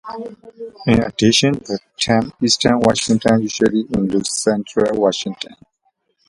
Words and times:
In 0.87 1.03
addition, 1.03 1.51
the 1.59 1.77
term 1.95 2.33
Eastern 2.41 2.79
Washington 2.79 3.43
usually 3.43 3.81
includes 3.93 4.31
Central 4.31 4.99
Washington. 4.99 5.53